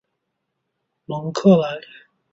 [1.05, 1.77] 蒙克莱。